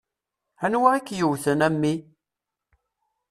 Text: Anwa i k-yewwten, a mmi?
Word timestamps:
Anwa 0.65 0.89
i 0.97 1.01
k-yewwten, 1.01 1.65
a 1.67 1.69
mmi? 1.73 1.93